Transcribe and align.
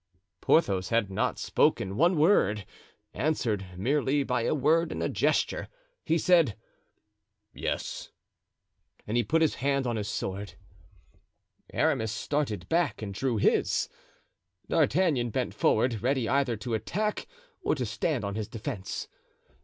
Porthos, 0.41 0.89
who 0.89 0.95
had 0.95 1.11
not 1.11 1.37
spoken 1.37 1.95
one 1.95 2.17
word, 2.17 2.65
answered 3.13 3.67
merely 3.77 4.23
by 4.23 4.41
a 4.45 4.55
word 4.55 4.91
and 4.91 5.03
a 5.03 5.07
gesture. 5.09 5.67
He 6.03 6.17
said 6.17 6.57
"yes" 7.53 8.09
and 9.05 9.15
he 9.15 9.21
put 9.23 9.43
his 9.43 9.53
hand 9.61 9.85
on 9.85 9.97
his 9.97 10.07
sword. 10.07 10.55
Aramis 11.71 12.11
started 12.11 12.67
back 12.67 13.03
and 13.03 13.13
drew 13.13 13.37
his. 13.37 13.89
D'Artagnan 14.67 15.29
bent 15.29 15.53
forward, 15.53 16.01
ready 16.01 16.27
either 16.27 16.57
to 16.57 16.73
attack 16.73 17.27
or 17.61 17.75
to 17.75 17.85
stand 17.85 18.25
on 18.25 18.33
his 18.33 18.47
defense. 18.47 19.07